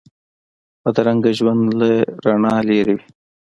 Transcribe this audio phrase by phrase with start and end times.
[0.81, 1.89] بدرنګه ژوند له
[2.23, 3.05] رڼا لرې وي